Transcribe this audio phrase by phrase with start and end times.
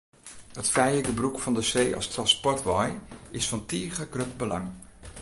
[0.61, 2.89] It frije gebrûk fan de see as transportwei
[3.37, 4.67] is fan tige grut belang.